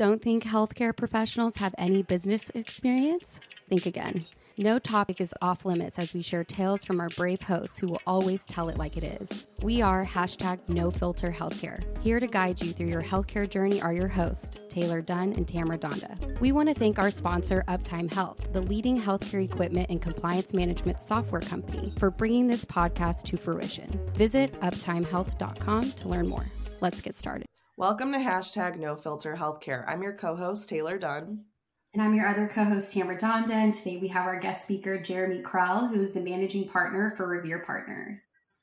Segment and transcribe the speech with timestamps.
[0.00, 3.38] Don't think healthcare professionals have any business experience?
[3.68, 4.24] Think again.
[4.56, 8.00] No topic is off limits as we share tales from our brave hosts who will
[8.06, 9.46] always tell it like it is.
[9.60, 11.84] We are hashtag no filter healthcare.
[12.02, 15.76] Here to guide you through your healthcare journey are your hosts, Taylor Dunn and Tamara
[15.76, 16.40] Dhanda.
[16.40, 21.02] We want to thank our sponsor, Uptime Health, the leading healthcare equipment and compliance management
[21.02, 24.00] software company, for bringing this podcast to fruition.
[24.14, 26.46] Visit uptimehealth.com to learn more.
[26.80, 27.49] Let's get started.
[27.80, 29.86] Welcome to hashtag no filter healthcare.
[29.88, 31.46] I'm your co-host, Taylor Dunn.
[31.94, 33.52] And I'm your other co host, Tamara Dhanda.
[33.52, 37.26] And today we have our guest speaker, Jeremy Krell, who is the managing partner for
[37.26, 38.56] Revere Partners.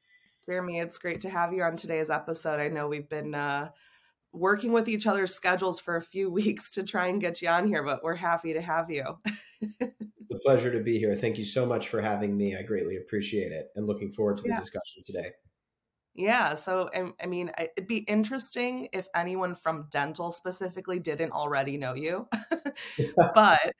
[0.45, 2.59] Jeremy, it's great to have you on today's episode.
[2.59, 3.69] I know we've been uh,
[4.33, 7.67] working with each other's schedules for a few weeks to try and get you on
[7.67, 9.17] here, but we're happy to have you.
[9.61, 11.15] it's a pleasure to be here.
[11.15, 12.55] Thank you so much for having me.
[12.55, 14.59] I greatly appreciate it and looking forward to the yeah.
[14.59, 15.31] discussion today.
[16.17, 16.55] Yeah.
[16.55, 16.89] So,
[17.21, 22.27] I, mean, it'd be interesting if anyone from dental specifically didn't already know you.
[23.35, 23.73] but,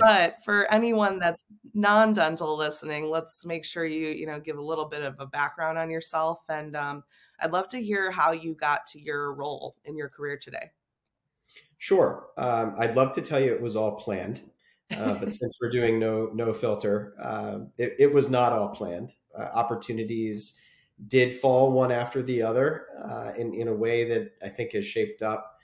[0.00, 4.86] but for anyone that's non-dental listening, let's make sure you, you know, give a little
[4.86, 6.40] bit of a background on yourself.
[6.48, 7.04] And um,
[7.38, 10.72] I'd love to hear how you got to your role in your career today.
[11.78, 12.30] Sure.
[12.36, 14.42] Um, I'd love to tell you it was all planned.
[14.90, 19.14] Uh, but since we're doing no no filter, uh, it, it, was not all planned.
[19.38, 20.58] Uh, opportunities
[21.06, 24.84] did fall one after the other uh, in in a way that I think has
[24.84, 25.58] shaped up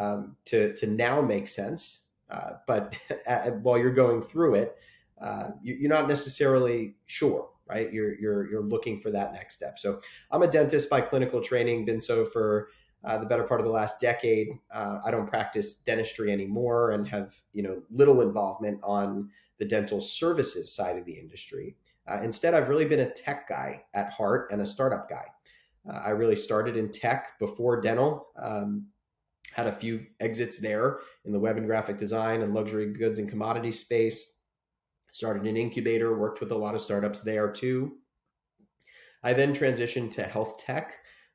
[0.00, 2.00] um, to to now make sense.
[2.30, 2.96] Uh, but
[3.62, 4.76] while you're going through it,
[5.20, 7.92] uh, you, are not necessarily sure, right?
[7.92, 9.78] You're you're you're looking for that next step.
[9.78, 12.68] So I'm a dentist by clinical training, been so for
[13.04, 14.48] uh, the better part of the last decade.
[14.72, 20.00] Uh, I don't practice dentistry anymore and have you know little involvement on the dental
[20.00, 21.76] services side of the industry.
[22.06, 25.24] Uh, instead, I've really been a tech guy at heart and a startup guy.
[25.88, 28.28] Uh, I really started in tech before dental.
[28.40, 28.86] Um,
[29.52, 33.28] had a few exits there in the web and graphic design and luxury goods and
[33.28, 34.38] commodity space.
[35.12, 37.98] Started an incubator, worked with a lot of startups there too.
[39.22, 40.94] I then transitioned to health tech,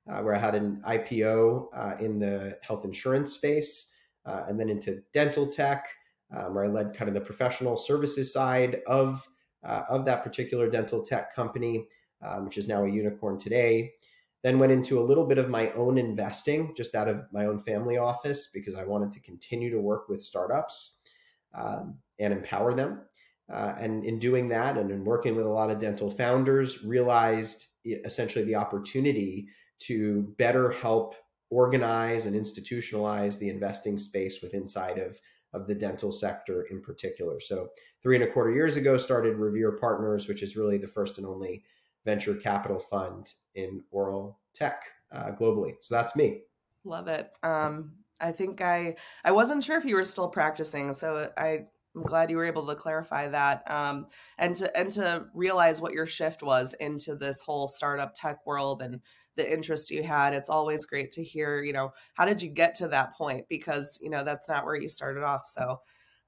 [0.09, 3.91] uh, where I had an IPO uh, in the health insurance space,
[4.25, 5.87] uh, and then into dental tech,
[6.35, 9.25] um, where I led kind of the professional services side of
[9.63, 11.87] uh, of that particular dental tech company,
[12.25, 13.93] um, which is now a unicorn today.
[14.41, 17.59] Then went into a little bit of my own investing, just out of my own
[17.59, 20.99] family office, because I wanted to continue to work with startups
[21.53, 23.01] um, and empower them.
[23.51, 27.65] Uh, and in doing that and in working with a lot of dental founders, realized
[27.85, 29.47] essentially the opportunity
[29.79, 31.15] to better help
[31.49, 35.19] organize and institutionalize the investing space with inside of
[35.53, 37.39] of the dental sector in particular.
[37.39, 37.69] So,
[38.01, 41.27] three and a quarter years ago, started Revere Partners, which is really the first and
[41.27, 41.63] only
[42.05, 45.73] venture capital fund in oral tech uh, globally.
[45.81, 46.41] So that's me.
[46.83, 47.31] Love it.
[47.43, 51.65] Um, I think I I wasn't sure if you were still practicing, so I
[51.95, 54.07] I'm glad you were able to clarify that um,
[54.37, 58.81] and to and to realize what your shift was into this whole startup tech world
[58.81, 59.01] and
[59.39, 60.33] the interest you had.
[60.33, 63.45] It's always great to hear you know how did you get to that point?
[63.49, 65.45] Because you know that's not where you started off.
[65.45, 65.79] So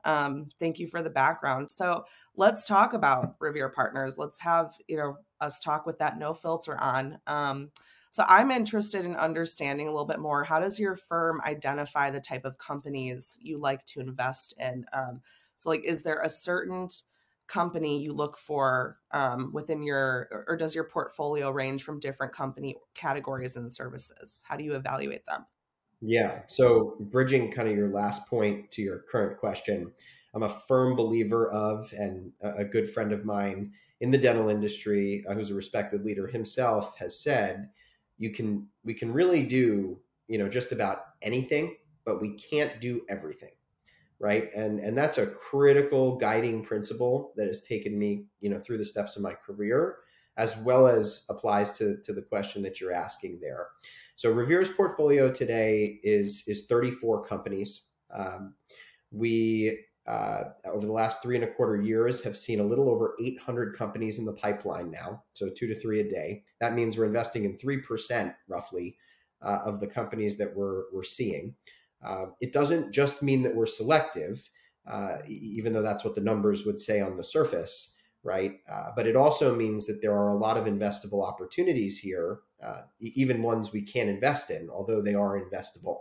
[0.05, 1.69] um, thank you for the background.
[1.69, 2.05] So
[2.35, 4.17] let's talk about revere partners.
[4.17, 7.19] Let's have you know us talk with that no filter on.
[7.27, 7.71] Um,
[8.13, 10.43] so i'm interested in understanding a little bit more.
[10.43, 14.85] How does your firm identify the type of companies you like to invest in?
[14.93, 15.21] Um,
[15.55, 16.89] so like is there a certain
[17.47, 22.77] company you look for um, within your or does your portfolio range from different company
[22.95, 24.43] categories and services?
[24.47, 25.45] How do you evaluate them?
[26.01, 26.41] Yeah.
[26.47, 29.91] So bridging kind of your last point to your current question
[30.33, 35.23] i'm a firm believer of and a good friend of mine in the dental industry
[35.29, 37.69] uh, who's a respected leader himself has said
[38.17, 41.75] you can we can really do you know just about anything
[42.05, 43.51] but we can't do everything
[44.21, 44.49] right?
[44.55, 48.85] And and that's a critical guiding principle that has taken me you know through the
[48.85, 49.97] steps of my career
[50.37, 53.67] as well as applies to to the question that you're asking there.
[54.15, 57.85] So revere's portfolio today is is 34 companies.
[58.13, 58.53] Um,
[59.11, 63.15] we uh, over the last three and a quarter years have seen a little over
[63.21, 66.43] 800 companies in the pipeline now so two to three a day.
[66.59, 68.97] That means we're investing in 3% roughly
[69.43, 71.55] uh, of the companies that we're, we're seeing
[72.03, 74.49] uh, it doesn't just mean that we're selective,
[74.87, 78.53] uh, even though that's what the numbers would say on the surface, right?
[78.71, 82.81] Uh, but it also means that there are a lot of investable opportunities here, uh,
[82.99, 85.97] even ones we can't invest in, although they are investable,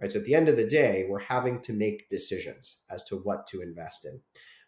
[0.00, 0.10] right?
[0.10, 3.46] So at the end of the day, we're having to make decisions as to what
[3.48, 4.20] to invest in.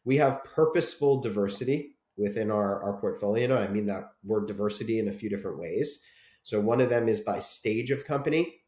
[0.05, 3.45] We have purposeful diversity within our, our portfolio.
[3.45, 6.03] And I mean that word diversity in a few different ways.
[6.43, 8.61] So one of them is by stage of company,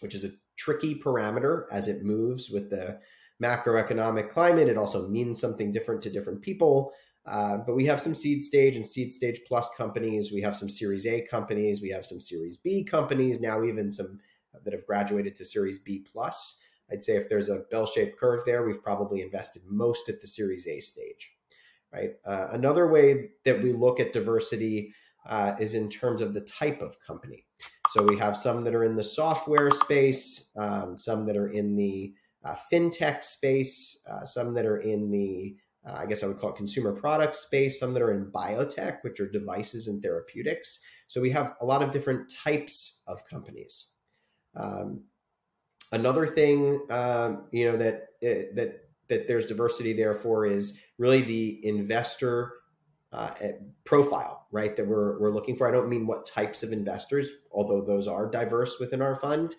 [0.00, 3.00] which is a tricky parameter as it moves with the
[3.42, 4.68] macroeconomic climate.
[4.68, 6.92] It also means something different to different people.
[7.24, 10.32] Uh, but we have some seed stage and seed stage plus companies.
[10.32, 11.80] We have some Series A companies.
[11.80, 13.40] We have some Series B companies.
[13.40, 14.18] Now even some
[14.64, 16.60] that have graduated to Series B plus.
[16.92, 20.66] I'd say if there's a bell-shaped curve there, we've probably invested most at the Series
[20.66, 21.32] A stage,
[21.92, 22.10] right?
[22.26, 24.92] Uh, another way that we look at diversity
[25.26, 27.46] uh, is in terms of the type of company.
[27.90, 31.76] So we have some that are in the software space, um, some that are in
[31.76, 32.14] the
[32.44, 35.56] uh, fintech space, uh, some that are in the
[35.86, 38.98] uh, I guess I would call it consumer product space, some that are in biotech,
[39.00, 40.78] which are devices and therapeutics.
[41.08, 43.86] So we have a lot of different types of companies.
[44.54, 45.04] Um,
[45.92, 51.22] another thing, um, you know, that uh, that that there's diversity there for is really
[51.22, 52.52] the investor
[53.12, 53.52] uh, eh,
[53.84, 54.76] profile, right?
[54.76, 55.68] That we're we're looking for.
[55.68, 59.54] I don't mean what types of investors, although those are diverse within our fund,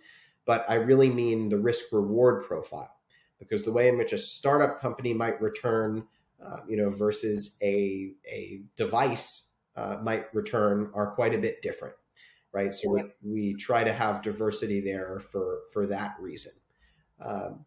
[0.46, 2.96] but I really mean the risk reward profile
[3.40, 6.06] because the way in which a startup company might return,
[6.44, 11.96] uh, you know, versus a a device uh, might return are quite a bit different,
[12.54, 12.74] right?
[12.74, 16.54] So we, we try to have diversity there for for that reason.
[17.24, 17.66] Um,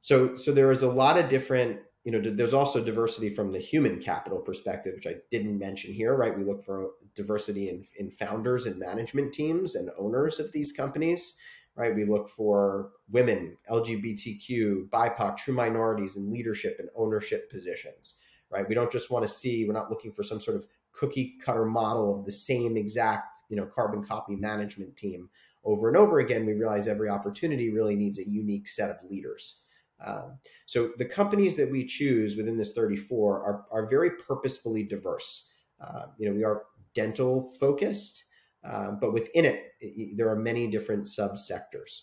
[0.00, 3.58] so so there is a lot of different you know there's also diversity from the
[3.58, 8.10] human capital perspective which i didn't mention here right we look for diversity in, in
[8.10, 11.34] founders and management teams and owners of these companies
[11.78, 11.94] right?
[11.94, 18.14] We look for women, LGBTQ, BIPOC, true minorities in leadership and ownership positions,
[18.50, 18.68] right?
[18.68, 21.64] We don't just want to see, we're not looking for some sort of cookie cutter
[21.64, 25.30] model of the same exact, you know, carbon copy management team
[25.64, 26.46] over and over again.
[26.46, 29.60] We realize every opportunity really needs a unique set of leaders.
[30.04, 35.48] Um, so the companies that we choose within this 34 are, are very purposefully diverse.
[35.80, 36.64] Uh, you know, we are
[36.94, 38.24] dental focused.
[38.64, 42.00] Uh, but within it, it, there are many different subsectors.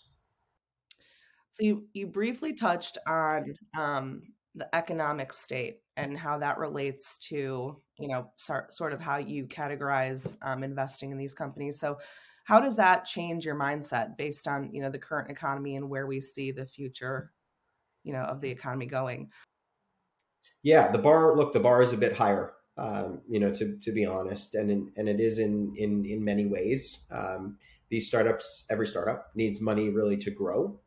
[1.51, 4.21] So you you briefly touched on um,
[4.56, 9.45] the economic state and how that relates to you know sort sort of how you
[9.45, 11.80] categorize um, investing in these companies.
[11.80, 11.98] So
[12.45, 16.07] how does that change your mindset based on you know the current economy and where
[16.07, 17.31] we see the future
[18.05, 19.29] you know of the economy going?
[20.63, 23.91] Yeah, the bar look the bar is a bit higher um, you know, to, to
[23.91, 27.05] be honest, and in, and it is in in in many ways.
[27.11, 27.57] Um,
[27.89, 30.79] these startups, every startup needs money really to grow,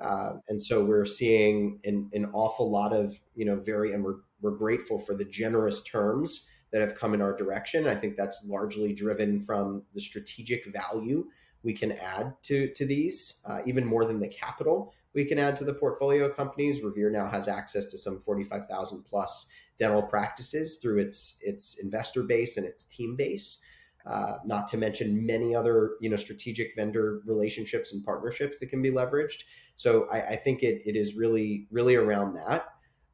[0.00, 4.18] uh, and so we're seeing an, an awful lot of you know very, and we're
[4.42, 7.88] we're grateful for the generous terms that have come in our direction.
[7.88, 11.26] I think that's largely driven from the strategic value
[11.62, 15.56] we can add to to these, uh, even more than the capital we can add
[15.56, 16.82] to the portfolio companies.
[16.82, 19.46] Revere now has access to some forty five thousand plus
[19.78, 23.58] dental practices through its its investor base and its team base.
[24.06, 28.80] Uh, not to mention many other you know strategic vendor relationships and partnerships that can
[28.80, 29.44] be leveraged.
[29.76, 32.68] So I, I think it it is really really around that.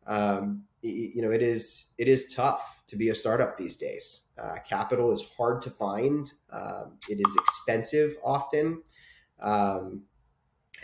[0.07, 4.23] Um, you know, it is it is tough to be a startup these days.
[4.41, 6.33] Uh, capital is hard to find.
[6.53, 8.83] Um, it is expensive often,
[9.41, 10.03] um,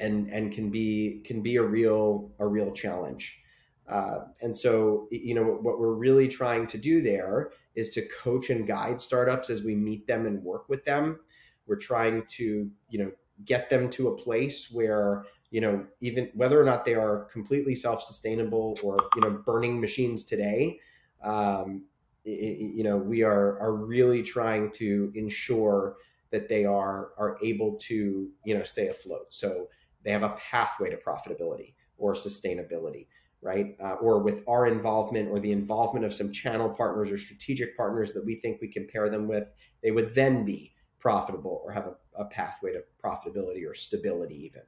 [0.02, 3.38] and and can be can be a real a real challenge.
[3.88, 8.50] Uh, and so, you know, what we're really trying to do there is to coach
[8.50, 11.19] and guide startups as we meet them and work with them.
[11.66, 13.10] We're trying to, you know,
[13.44, 17.75] get them to a place where, you know, even whether or not they are completely
[17.75, 20.79] self-sustainable or, you know, burning machines today,
[21.22, 21.84] um,
[22.24, 25.96] you know, we are are really trying to ensure
[26.31, 29.27] that they are are able to, you know, stay afloat.
[29.31, 29.69] So
[30.05, 33.06] they have a pathway to profitability or sustainability
[33.43, 33.77] right?
[33.82, 38.13] Uh, or with our involvement or the involvement of some channel partners or strategic partners
[38.13, 39.49] that we think we can pair them with,
[39.82, 44.63] they would then be profitable or have a, a pathway to profitability or stability, even.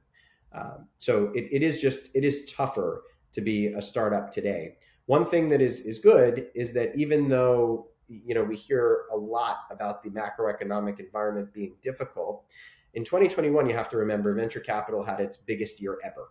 [0.51, 4.75] Um, so it, it is just it is tougher to be a startup today.
[5.05, 9.17] One thing that is is good is that even though you know we hear a
[9.17, 12.45] lot about the macroeconomic environment being difficult,
[12.95, 16.29] in 2021 you have to remember venture capital had its biggest year ever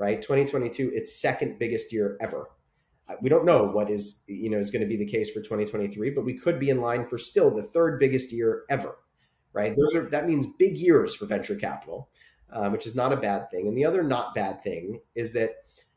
[0.00, 0.22] right?
[0.22, 2.50] 2022, its second biggest year ever.
[3.08, 5.40] Uh, we don't know what is you know is going to be the case for
[5.40, 8.96] 2023, but we could be in line for still the third biggest year ever,
[9.52, 9.76] right?
[9.76, 12.08] Those are that means big years for venture capital,
[12.50, 13.68] um, which is not a bad thing.
[13.68, 15.50] And the other not bad thing is that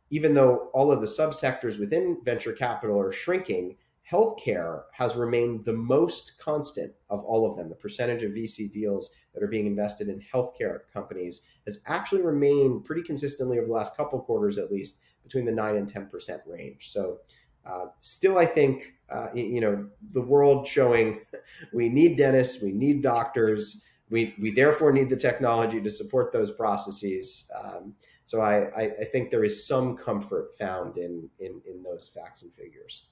[0.10, 3.78] even though all of the subsectors within venture capital are shrinking,
[4.10, 7.70] healthcare has remained the most constant of all of them.
[7.70, 12.86] The percentage of VC deals that are being invested in healthcare companies has actually remained
[12.86, 16.42] pretty consistently over the last couple quarters, at least between the nine and ten percent
[16.46, 16.92] range.
[16.92, 17.20] So,
[17.66, 21.22] uh, still, I think uh, you know the world showing
[21.74, 26.52] we need dentists, we need doctors, we we therefore need the technology to support those
[26.52, 27.50] processes.
[27.64, 27.96] Um,
[28.26, 32.44] so I, I, I think there is some comfort found in in in those facts
[32.44, 33.08] and figures.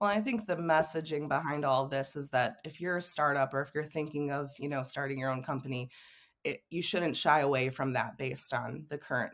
[0.00, 3.62] Well, I think the messaging behind all this is that if you're a startup or
[3.62, 5.90] if you're thinking of, you know, starting your own company,
[6.44, 9.32] it, you shouldn't shy away from that based on the current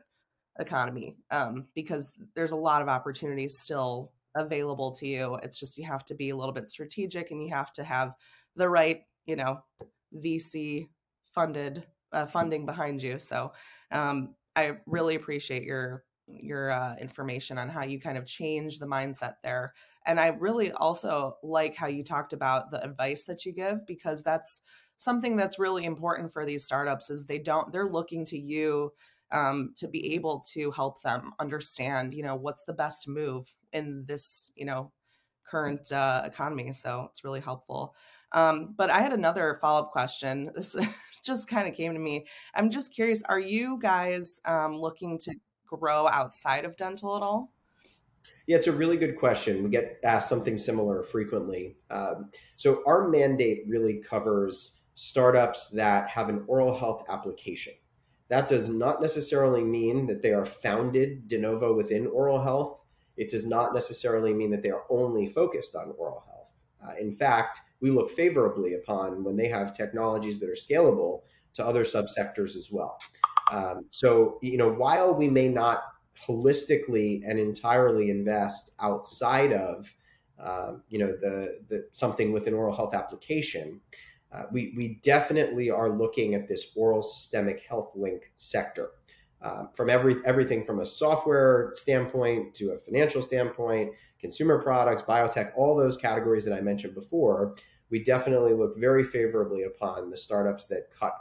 [0.58, 5.34] economy um, because there's a lot of opportunities still available to you.
[5.42, 8.14] It's just you have to be a little bit strategic and you have to have
[8.56, 9.60] the right, you know,
[10.16, 10.88] VC
[11.34, 13.18] funded uh, funding behind you.
[13.18, 13.52] So
[13.90, 18.86] um, I really appreciate your your uh, information on how you kind of change the
[18.86, 19.74] mindset there.
[20.06, 24.22] And I really also like how you talked about the advice that you give because
[24.22, 24.62] that's
[24.96, 28.92] something that's really important for these startups is they don't they're looking to you
[29.32, 34.04] um, to be able to help them understand you know what's the best move in
[34.06, 34.92] this you know
[35.44, 36.72] current uh, economy.
[36.72, 37.94] So it's really helpful.
[38.32, 40.50] Um, but i had another follow-up question.
[40.56, 40.76] This
[41.24, 42.26] just kind of came to me.
[42.54, 45.34] I'm just curious are you guys um, looking to
[45.76, 47.50] grow outside of dental at all
[48.46, 49.62] yeah, it's a really good question.
[49.62, 51.76] We get asked something similar frequently.
[51.90, 57.74] Um, so, our mandate really covers startups that have an oral health application.
[58.28, 62.80] That does not necessarily mean that they are founded de novo within oral health.
[63.16, 66.48] It does not necessarily mean that they are only focused on oral health.
[66.86, 71.20] Uh, in fact, we look favorably upon when they have technologies that are scalable
[71.54, 72.98] to other subsectors as well.
[73.52, 75.82] Um, so, you know, while we may not
[76.26, 79.94] holistically and entirely invest outside of,
[80.38, 83.80] um, you know, the, the something with an oral health application,
[84.32, 88.90] uh, we, we definitely are looking at this oral systemic health link sector.
[89.42, 95.52] Um, from every everything from a software standpoint to a financial standpoint, consumer products, biotech,
[95.54, 97.54] all those categories that I mentioned before,
[97.90, 101.14] we definitely look very favorably upon the startups that cut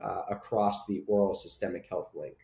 [0.00, 2.36] uh, across the oral systemic health link.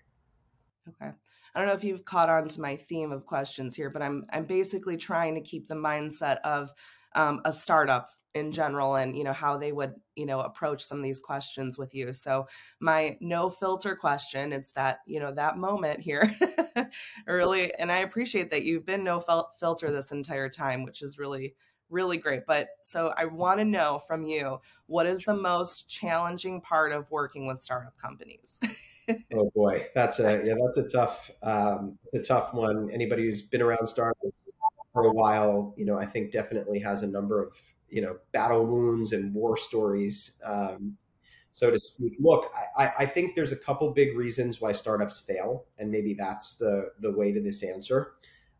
[0.89, 1.13] Okay.
[1.55, 4.27] I don't know if you've caught on to my theme of questions here, but I'm
[4.33, 6.71] I'm basically trying to keep the mindset of
[7.15, 10.99] um, a startup in general and you know how they would you know approach some
[10.99, 12.47] of these questions with you so
[12.81, 16.35] my no filter question it's that you know that moment here
[17.29, 19.23] really and i appreciate that you've been no
[19.61, 21.55] filter this entire time which is really
[21.91, 26.61] really great but so i want to know from you what is the most challenging
[26.61, 28.59] part of working with startup companies
[29.35, 33.43] oh boy that's a yeah that's a tough um it's a tough one anybody who's
[33.43, 34.33] been around startups
[34.93, 37.55] for a while you know i think definitely has a number of
[37.95, 40.97] you know battle wounds and war stories, um,
[41.53, 42.15] so to speak.
[42.19, 46.57] Look, I, I think there's a couple big reasons why startups fail, and maybe that's
[46.57, 48.15] the the way to this answer.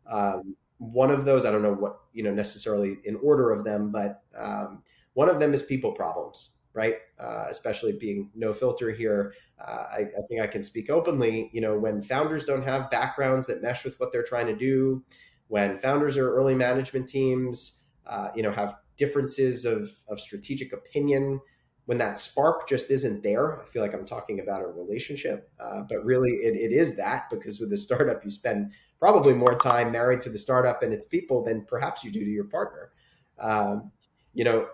[0.07, 3.91] Um, one of those, I don't know what you know necessarily in order of them,
[3.91, 6.97] but um, one of them is people problems right?
[7.17, 9.33] Uh, especially being no filter here,
[9.65, 11.49] uh, I, I, think I can speak openly.
[11.53, 15.01] You know, when founders don't have backgrounds that mesh with what they're trying to do,
[15.47, 21.39] when founders or early management teams, uh, you know, have differences of, of strategic opinion
[21.85, 25.81] when that spark just isn't there i feel like i'm talking about a relationship uh,
[25.87, 28.71] but really it, it is that because with a startup you spend
[29.05, 32.31] probably more time married to the startup and its people than perhaps you do to
[32.31, 32.89] your partner.
[33.37, 33.91] Um,
[34.33, 34.65] you know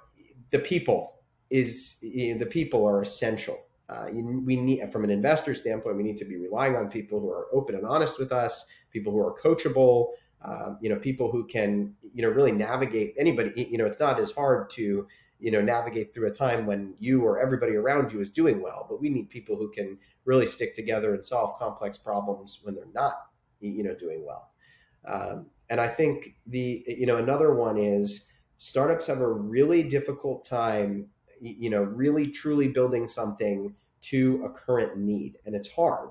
[0.52, 1.16] the people
[1.50, 3.60] is you know, the people are essential.
[3.90, 7.30] Uh, we need from an investor standpoint we need to be relying on people who
[7.30, 10.12] are open and honest with us people who are coachable
[10.44, 13.68] um, you know people who can you know really navigate anybody.
[13.70, 15.06] You know it's not as hard to
[15.42, 18.86] you know navigate through a time when you or everybody around you is doing well
[18.88, 22.96] but we need people who can really stick together and solve complex problems when they're
[22.96, 23.31] not
[23.62, 24.51] you know doing well
[25.06, 28.25] um, and i think the you know another one is
[28.58, 31.08] startups have a really difficult time
[31.39, 36.10] you know really truly building something to a current need and it's hard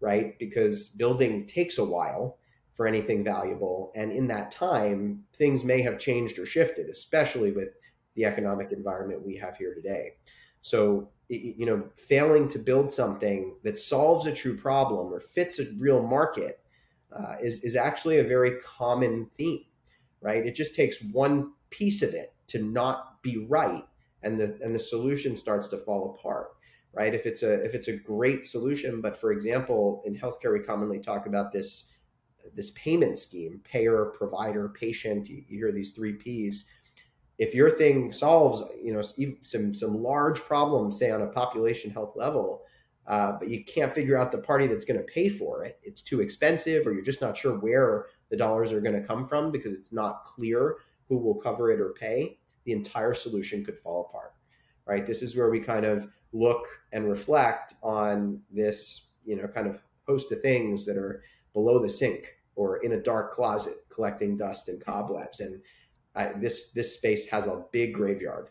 [0.00, 2.38] right because building takes a while
[2.74, 3.92] for anything valuable.
[3.94, 7.70] And in that time, things may have changed or shifted, especially with
[8.14, 10.10] the economic environment we have here today.
[10.62, 15.66] So, you know, failing to build something that solves a true problem or fits a
[15.78, 16.60] real market
[17.16, 19.64] uh, is, is actually a very common theme,
[20.20, 20.44] right?
[20.44, 23.84] It just takes one piece of it to not be right,
[24.22, 26.48] and the and the solution starts to fall apart,
[26.92, 27.14] right?
[27.14, 31.00] If it's a if it's a great solution, but for example, in healthcare, we commonly
[31.00, 31.92] talk about this
[32.54, 36.66] this payment scheme payer provider patient you, you, hear these three p's
[37.38, 39.02] if your thing solves you know
[39.42, 42.64] some some large problems say on a population health level
[43.06, 46.00] uh, but you can't figure out the party that's going to pay for it it's
[46.00, 49.50] too expensive or you're just not sure where the dollars are going to come from
[49.50, 50.76] because it's not clear
[51.08, 54.32] who will cover it or pay the entire solution could fall apart
[54.86, 55.06] right?
[55.06, 59.82] This is where we kind of look and reflect on this, you know, kind of
[60.06, 64.68] host of things that are below the sink or in a dark closet collecting dust
[64.68, 65.40] and cobwebs.
[65.40, 65.60] And
[66.14, 68.50] I, this this space has a big graveyard,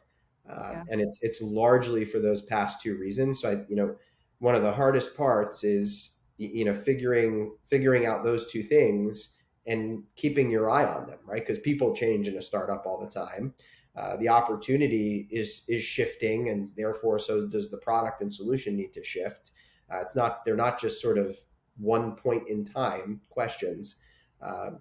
[0.50, 0.84] uh, yeah.
[0.90, 3.42] and it's it's largely for those past two reasons.
[3.42, 3.96] So I, you know,
[4.42, 9.36] one of the hardest parts is you know figuring figuring out those two things
[9.68, 11.46] and keeping your eye on them, right?
[11.46, 13.54] Because people change in a startup all the time.
[13.96, 18.94] Uh, the opportunity is is shifting, and therefore, so does the product and solution need
[18.94, 19.52] to shift.
[19.94, 21.38] Uh, it's not they're not just sort of
[21.78, 23.98] one point in time questions.
[24.42, 24.72] Uh,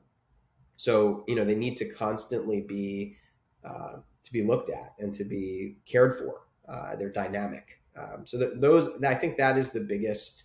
[0.77, 3.17] so you know they need to constantly be
[3.63, 6.47] uh, to be looked at and to be cared for.
[6.67, 7.80] Uh, they're dynamic.
[7.97, 10.45] Um, so those I think that is the biggest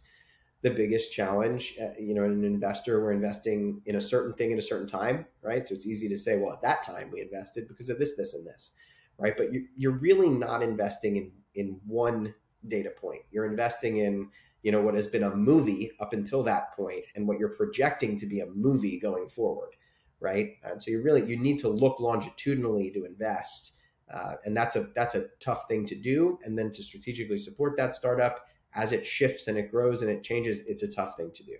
[0.62, 1.76] the biggest challenge.
[1.80, 5.26] Uh, you know, an investor, we're investing in a certain thing at a certain time,
[5.44, 5.68] right?
[5.68, 8.34] So it's easy to say, well, at that time we invested because of this, this,
[8.34, 8.72] and this,
[9.20, 9.36] right?
[9.38, 12.34] But you, you're really not investing in in one
[12.68, 13.22] data point.
[13.32, 14.30] You're investing in
[14.66, 18.18] you know what has been a movie up until that point and what you're projecting
[18.18, 19.70] to be a movie going forward
[20.20, 23.74] right and so you really you need to look longitudinally to invest
[24.14, 27.76] uh, and that's a that's a tough thing to do and then to strategically support
[27.78, 31.32] that startup as it shifts and it grows and it changes it's a tough thing
[31.34, 31.56] to do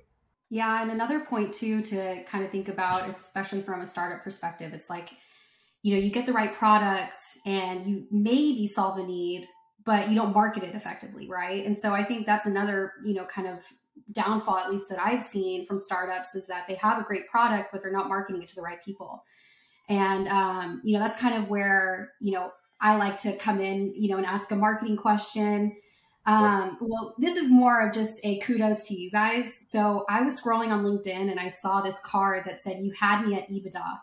[0.50, 4.74] yeah and another point too to kind of think about especially from a startup perspective
[4.74, 5.12] it's like
[5.82, 9.48] you know you get the right product and you maybe solve a need
[9.86, 11.66] but you don't market it effectively, right?
[11.66, 13.64] And so I think that's another, you know, kind of
[14.12, 17.70] downfall, at least that I've seen from startups, is that they have a great product,
[17.72, 19.24] but they're not marketing it to the right people.
[19.90, 22.52] And um, you know, that's kind of where you know
[22.82, 25.76] I like to come in, you know, and ask a marketing question.
[26.28, 29.56] Um, well, this is more of just a kudos to you guys.
[29.70, 33.26] So I was scrolling on LinkedIn and I saw this card that said, "You had
[33.26, 34.00] me at EBITDA."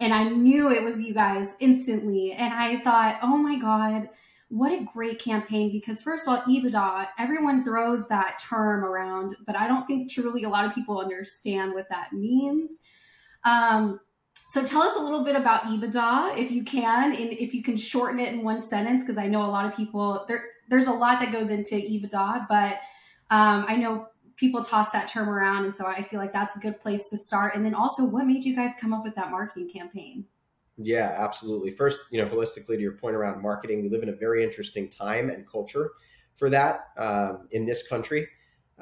[0.00, 2.32] And I knew it was you guys instantly.
[2.32, 4.08] And I thought, oh my God,
[4.52, 9.56] what a great campaign because first of all ebitda everyone throws that term around but
[9.56, 12.80] i don't think truly a lot of people understand what that means
[13.44, 13.98] um,
[14.52, 17.76] so tell us a little bit about ebitda if you can and if you can
[17.76, 20.92] shorten it in one sentence because i know a lot of people there there's a
[20.92, 22.74] lot that goes into ebitda but
[23.30, 26.58] um, i know people toss that term around and so i feel like that's a
[26.58, 29.30] good place to start and then also what made you guys come up with that
[29.30, 30.24] marketing campaign
[30.78, 31.70] yeah, absolutely.
[31.70, 34.88] First, you know, holistically to your point around marketing, we live in a very interesting
[34.88, 35.92] time and culture
[36.36, 38.26] for that um, in this country.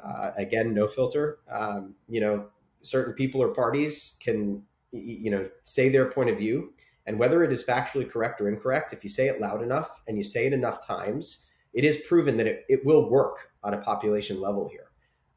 [0.01, 1.39] Uh, again, no filter.
[1.49, 2.47] Um, you know,
[2.81, 6.73] certain people or parties can, you know, say their point of view,
[7.05, 10.17] and whether it is factually correct or incorrect, if you say it loud enough and
[10.17, 13.81] you say it enough times, it is proven that it, it will work on a
[13.81, 14.87] population level here.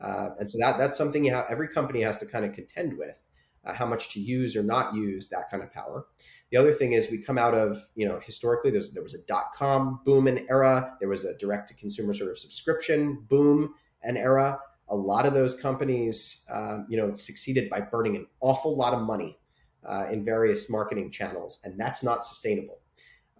[0.00, 3.22] Uh, and so that that's something have, every company has to kind of contend with
[3.64, 6.06] uh, how much to use or not use that kind of power.
[6.50, 9.46] The other thing is we come out of, you know, historically there was a dot
[9.56, 10.94] com boom and era.
[11.00, 14.58] There was a direct to consumer sort of subscription boom and era.
[14.88, 19.00] A lot of those companies, um, you know, succeeded by burning an awful lot of
[19.00, 19.38] money
[19.86, 22.80] uh, in various marketing channels, and that's not sustainable.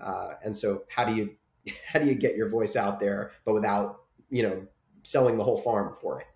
[0.00, 1.34] Uh, and so, how do you
[1.86, 4.66] how do you get your voice out there, but without you know
[5.02, 6.26] selling the whole farm for it?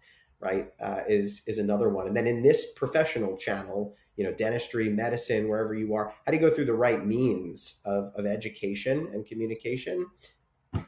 [0.40, 4.88] right uh, is is another one and then in this professional channel you know dentistry
[4.88, 9.08] medicine wherever you are how do you go through the right means of, of education
[9.12, 10.06] and communication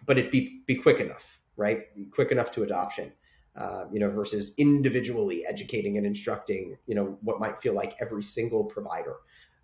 [0.07, 3.13] but it be be quick enough right quick enough to adoption
[3.61, 8.23] uh, you know versus individually educating and instructing you know what might feel like every
[8.23, 9.17] single provider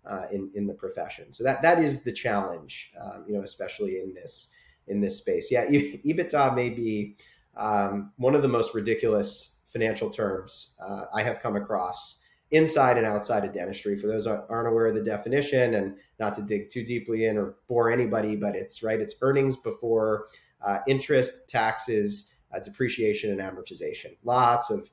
[0.05, 3.99] uh, in in the profession so that that is the challenge um, you know especially
[3.99, 4.49] in this
[4.87, 5.65] in this space yeah
[6.05, 7.15] ebitda may be
[7.55, 12.19] um, one of the most ridiculous financial terms uh, I have come across
[12.51, 13.97] inside and outside of dentistry.
[13.97, 17.55] For those aren't aware of the definition, and not to dig too deeply in or
[17.67, 18.99] bore anybody, but it's right.
[18.99, 20.27] It's earnings before
[20.65, 24.17] uh, interest, taxes, uh, depreciation, and amortization.
[24.23, 24.89] Lots of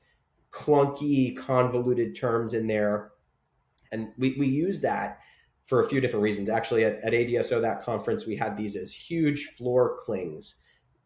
[0.51, 3.11] clunky, convoluted terms in there,
[3.91, 5.19] and we we use that
[5.65, 6.49] for a few different reasons.
[6.49, 10.55] Actually, at, at ADSO that conference, we had these as huge floor clings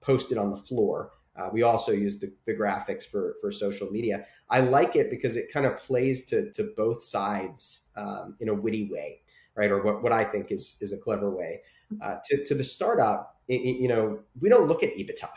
[0.01, 4.25] posted on the floor uh, we also use the, the graphics for, for social media.
[4.49, 8.53] I like it because it kind of plays to, to both sides um, in a
[8.53, 9.21] witty way,
[9.55, 9.71] right?
[9.71, 11.61] Or what, what I think is, is a clever way.
[12.01, 15.29] Uh, to, to the startup, it, you know, we don't look at EBITDA,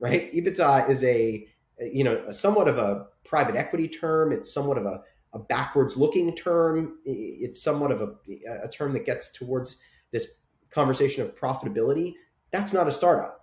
[0.00, 0.32] right?
[0.32, 1.46] EBITDA is a,
[1.78, 4.32] you know, a somewhat of a private equity term.
[4.32, 6.98] It's somewhat of a, a backwards looking term.
[7.04, 8.14] It's somewhat of a,
[8.64, 9.76] a term that gets towards
[10.10, 10.38] this
[10.70, 12.14] conversation of profitability.
[12.50, 13.40] That's not a startup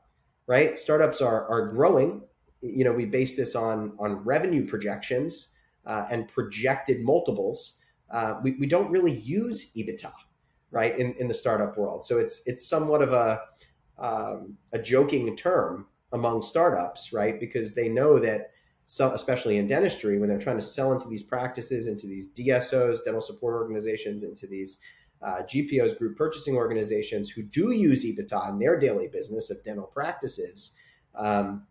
[0.47, 0.79] right?
[0.79, 2.21] Startups are are growing.
[2.61, 5.49] You know, we base this on on revenue projections
[5.85, 7.75] uh, and projected multiples.
[8.09, 10.13] Uh, we, we don't really use EBITDA,
[10.71, 12.03] right, in, in the startup world.
[12.03, 13.41] So it's it's somewhat of a
[13.99, 17.39] um, a joking term among startups, right?
[17.39, 18.51] Because they know that
[18.85, 23.03] some, especially in dentistry, when they're trying to sell into these practices, into these DSOs,
[23.03, 24.79] dental support organizations, into these
[25.21, 29.87] uh, GPOs, group purchasing organizations who do use EBITDA in their daily business of dental
[29.87, 30.71] practices,
[31.15, 31.65] um,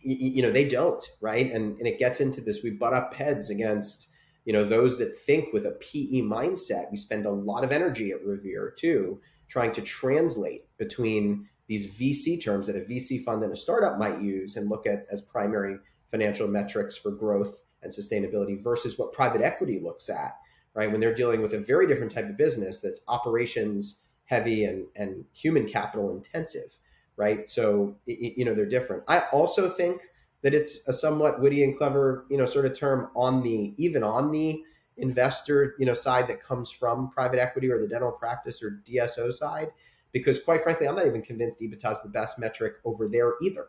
[0.00, 1.50] you know, they don't, right?
[1.50, 4.08] And, and it gets into this, we butt up heads against,
[4.44, 6.90] you know, those that think with a PE mindset.
[6.90, 12.42] We spend a lot of energy at Revere too, trying to translate between these VC
[12.42, 15.78] terms that a VC fund and a startup might use and look at as primary
[16.10, 20.36] financial metrics for growth and sustainability versus what private equity looks at,
[20.74, 20.90] right?
[20.90, 25.24] When they're dealing with a very different type of business that's operations heavy and, and
[25.32, 26.78] human capital intensive,
[27.16, 27.48] right?
[27.48, 29.04] So, you know, they're different.
[29.08, 30.02] I also think
[30.42, 34.02] that it's a somewhat witty and clever, you know, sort of term on the, even
[34.02, 34.62] on the
[34.96, 39.32] investor, you know, side that comes from private equity or the dental practice or DSO
[39.32, 39.68] side,
[40.14, 43.68] because quite frankly, I'm not even convinced EBITDA is the best metric over there either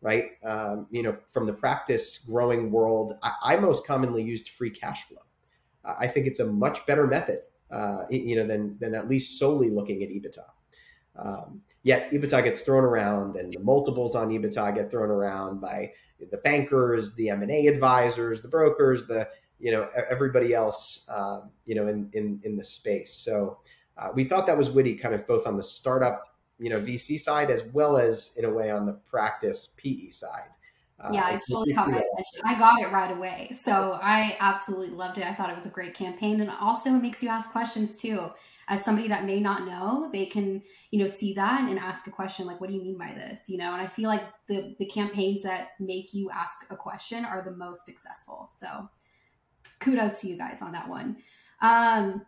[0.00, 0.30] right?
[0.44, 5.08] Um, you know, from the practice growing world, I, I, most commonly used free cash
[5.08, 5.18] flow.
[5.84, 9.70] I think it's a much better method, uh, you know, than than at least solely
[9.70, 10.44] looking at EBITDA.
[11.16, 15.92] Um, yet EBITDA gets thrown around, and the multiples on EBITDA get thrown around by
[16.30, 21.50] the bankers, the M and A advisors, the brokers, the you know everybody else, um,
[21.64, 23.22] you know, in in in the space.
[23.24, 23.58] So
[23.98, 26.24] uh, we thought that was witty, kind of both on the startup
[26.58, 30.48] you know VC side as well as in a way on the practice PE side.
[31.00, 32.40] Uh, yeah, it's totally caught my attention.
[32.44, 33.50] I got it right away.
[33.54, 35.24] So I absolutely loved it.
[35.24, 36.40] I thought it was a great campaign.
[36.40, 38.28] And also it makes you ask questions too.
[38.70, 42.10] As somebody that may not know, they can, you know, see that and ask a
[42.10, 43.48] question like, what do you mean by this?
[43.48, 47.24] You know, and I feel like the the campaigns that make you ask a question
[47.24, 48.48] are the most successful.
[48.50, 48.90] So
[49.80, 51.16] kudos to you guys on that one.
[51.62, 52.26] Um,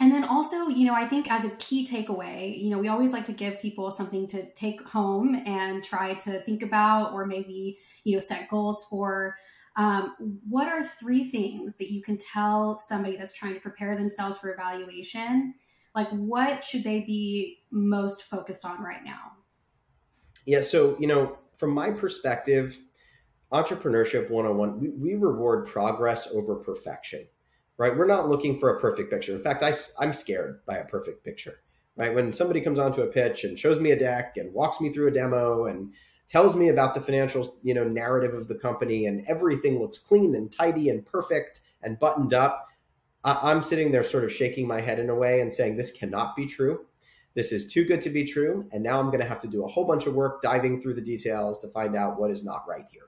[0.00, 3.12] and then also, you know, I think as a key takeaway, you know, we always
[3.12, 7.78] like to give people something to take home and try to think about or maybe,
[8.04, 9.36] you know, set goals for.
[9.76, 14.38] Um, what are three things that you can tell somebody that's trying to prepare themselves
[14.38, 15.54] for evaluation?
[15.94, 19.32] Like, what should they be most focused on right now?
[20.46, 20.62] Yeah.
[20.62, 22.78] So, you know, from my perspective,
[23.52, 27.26] entrepreneurship 101, we, we reward progress over perfection
[27.80, 27.96] right?
[27.96, 29.34] We're not looking for a perfect picture.
[29.34, 31.62] In fact, I, I'm scared by a perfect picture,
[31.96, 32.14] right?
[32.14, 35.08] When somebody comes onto a pitch and shows me a deck and walks me through
[35.08, 35.90] a demo and
[36.28, 40.34] tells me about the financial, you know, narrative of the company and everything looks clean
[40.34, 42.68] and tidy and perfect and buttoned up,
[43.24, 45.90] I, I'm sitting there sort of shaking my head in a way and saying, this
[45.90, 46.84] cannot be true.
[47.34, 48.68] This is too good to be true.
[48.72, 50.96] And now I'm going to have to do a whole bunch of work diving through
[50.96, 53.04] the details to find out what is not right here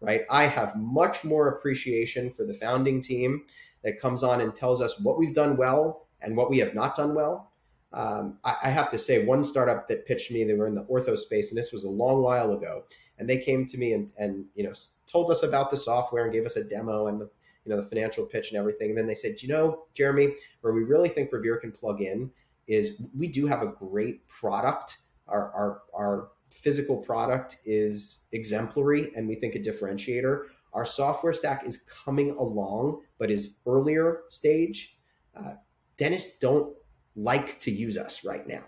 [0.00, 0.22] right?
[0.30, 3.44] I have much more appreciation for the founding team
[3.84, 6.96] that comes on and tells us what we've done well and what we have not
[6.96, 7.52] done well.
[7.92, 10.84] Um, I, I, have to say, one startup that pitched me, they were in the
[10.84, 12.84] ortho space, and this was a long while ago.
[13.18, 14.72] And they came to me and, and you know
[15.06, 17.30] told us about the software and gave us a demo and the
[17.64, 18.90] you know the financial pitch and everything.
[18.90, 22.30] And then they said, you know, Jeremy, where we really think Revere can plug in
[22.66, 24.98] is we do have a great product.
[25.26, 30.44] Our our our physical product is exemplary, and we think a differentiator.
[30.72, 34.98] Our software stack is coming along, but is earlier stage.
[35.36, 35.54] Uh,
[35.96, 36.74] dentists don't
[37.16, 38.64] like to use us right now,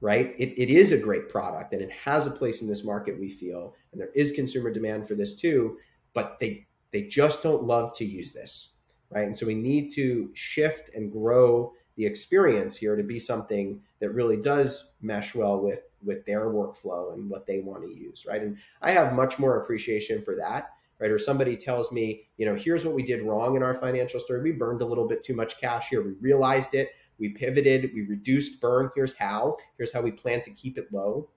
[0.00, 0.34] right?
[0.38, 3.28] It, it is a great product and it has a place in this market, we
[3.28, 5.78] feel, and there is consumer demand for this too,
[6.14, 8.74] but they they just don't love to use this,
[9.10, 9.26] right?
[9.26, 14.10] And so we need to shift and grow the experience here to be something that
[14.10, 18.42] really does mesh well with with their workflow and what they want to use, right?
[18.42, 20.70] And I have much more appreciation for that
[21.02, 21.10] right?
[21.10, 24.40] Or somebody tells me, you know, here's what we did wrong in our financial story.
[24.40, 26.00] We burned a little bit too much cash here.
[26.00, 26.90] We realized it.
[27.18, 27.90] We pivoted.
[27.92, 28.88] We reduced burn.
[28.94, 29.56] Here's how.
[29.76, 31.28] Here's how we plan to keep it low,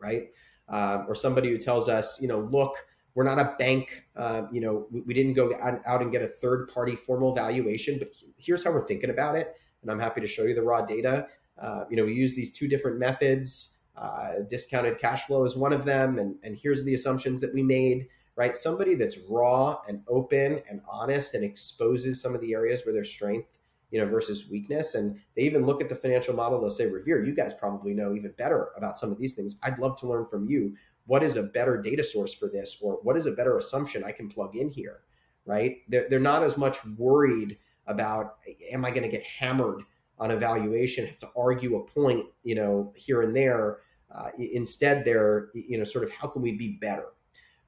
[0.00, 0.24] right?
[0.68, 2.74] Um, or somebody who tells us, you know, look,
[3.14, 4.02] we're not a bank.
[4.16, 7.96] Uh, you know, we, we, didn't go out and get a third party formal valuation,
[7.96, 9.54] but here's how we're thinking about it.
[9.82, 11.28] And I'm happy to show you the raw data.
[11.60, 13.76] Uh, you know, we use these two different methods.
[13.96, 17.62] Uh, discounted cash flow is one of them, and, and here's the assumptions that we
[17.62, 18.56] made right?
[18.56, 23.04] Somebody that's raw and open and honest and exposes some of the areas where their
[23.04, 23.48] strength,
[23.90, 24.94] you know, versus weakness.
[24.94, 26.60] And they even look at the financial model.
[26.60, 29.56] They'll say, Revere, you guys probably know even better about some of these things.
[29.62, 30.74] I'd love to learn from you.
[31.06, 32.78] What is a better data source for this?
[32.80, 35.00] Or what is a better assumption I can plug in here?
[35.44, 35.78] Right?
[35.88, 38.36] They're, they're not as much worried about,
[38.70, 39.82] am I going to get hammered
[40.20, 43.78] on evaluation, have to argue a point, you know, here and there.
[44.14, 47.06] Uh, instead, they're, you know, sort of how can we be better?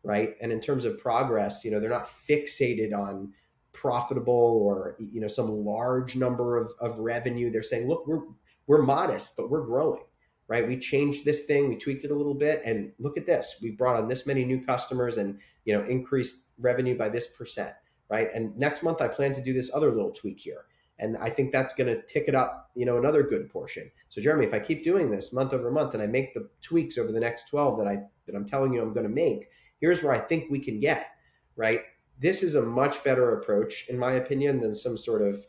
[0.03, 0.35] Right?
[0.41, 3.33] And in terms of progress, you know, they're not fixated on
[3.73, 7.51] profitable or you know some large number of, of revenue.
[7.51, 8.23] They're saying, look, we're
[8.67, 10.05] we're modest, but we're growing,
[10.47, 10.67] right?
[10.67, 13.57] We changed this thing, we tweaked it a little bit, and look at this.
[13.63, 17.75] We brought on this many new customers and you know increased revenue by this percent,
[18.11, 18.29] right?
[18.35, 20.65] And next month I plan to do this other little tweak here.
[20.99, 23.91] And I think that's going to tick it up, you know, another good portion.
[24.09, 26.97] So Jeremy, if I keep doing this month over month and I make the tweaks
[26.97, 29.49] over the next 12 that I that I'm telling you I'm going to make,
[29.83, 31.09] here's where I think we can get,
[31.57, 31.83] right?
[32.19, 35.45] This is a much better approach in my opinion than some sort of,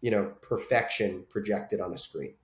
[0.00, 2.34] you know, perfection projected on a screen.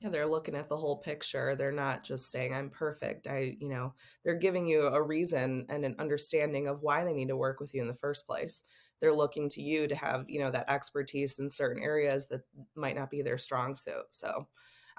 [0.00, 1.54] Yeah they're looking at the whole picture.
[1.54, 3.26] They're not just saying i'm perfect.
[3.26, 7.28] I you know they're giving you a reason and an understanding of why they need
[7.28, 8.62] to work with you in the first place.
[9.00, 12.42] They're looking to you to have you know that expertise in certain areas that
[12.74, 14.06] might not be their strong suit.
[14.10, 14.46] So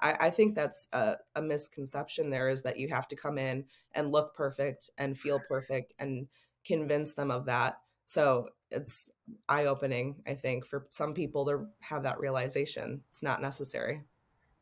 [0.00, 3.64] I, I think that's a, a misconception there is that you have to come in
[3.94, 6.26] and look perfect and feel perfect and
[6.64, 7.78] convince them of that.
[8.06, 9.10] So it's
[9.48, 13.00] eye opening i think for some people to have that realization.
[13.10, 14.02] It's not necessary.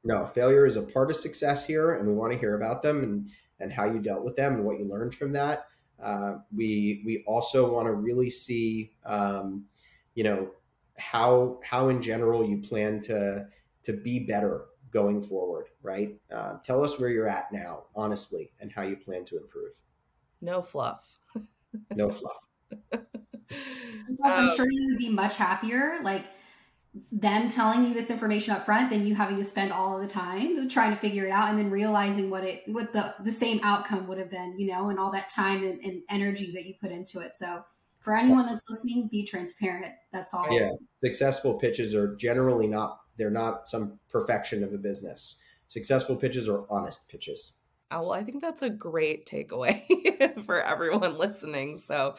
[0.04, 3.02] No, failure is a part of success here, and we want to hear about them
[3.02, 3.28] and
[3.60, 5.66] and how you dealt with them and what you learned from that.
[6.02, 9.64] Uh, we we also want to really see, um,
[10.14, 10.50] you know,
[10.98, 13.46] how how in general you plan to
[13.82, 15.66] to be better going forward.
[15.82, 16.16] Right?
[16.32, 19.72] Uh, tell us where you're at now, honestly, and how you plan to improve.
[20.40, 21.04] No fluff.
[21.94, 22.32] no fluff.
[22.90, 26.24] Plus, I'm sure you would be much happier, like
[27.10, 30.08] them telling you this information up front than you having to spend all of the
[30.08, 33.58] time trying to figure it out and then realizing what it what the the same
[33.64, 36.74] outcome would have been you know and all that time and, and energy that you
[36.80, 37.64] put into it so
[37.98, 40.70] for anyone that's listening be transparent that's all yeah
[41.04, 46.64] successful pitches are generally not they're not some perfection of a business successful pitches are
[46.70, 47.54] honest pitches
[47.90, 49.84] Oh, well, I think that's a great takeaway
[50.46, 51.76] for everyone listening.
[51.76, 52.16] So,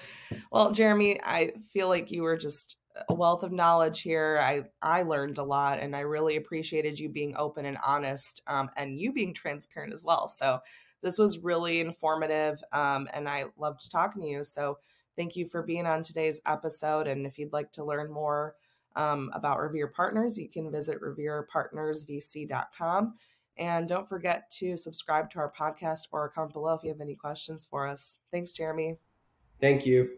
[0.49, 2.77] well, Jeremy, I feel like you were just
[3.09, 4.39] a wealth of knowledge here.
[4.41, 8.69] I I learned a lot, and I really appreciated you being open and honest, um,
[8.77, 10.29] and you being transparent as well.
[10.29, 10.59] So
[11.01, 14.43] this was really informative, um, and I loved talking to you.
[14.43, 14.77] So
[15.17, 17.07] thank you for being on today's episode.
[17.07, 18.55] And if you'd like to learn more
[18.95, 23.15] um, about Revere Partners, you can visit reverepartnersvc.com.
[23.57, 27.15] And don't forget to subscribe to our podcast or comment below if you have any
[27.15, 28.17] questions for us.
[28.31, 28.97] Thanks, Jeremy.
[29.61, 30.17] Thank you.